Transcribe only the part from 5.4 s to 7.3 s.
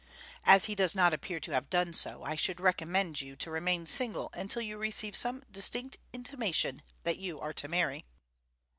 distinct intimation that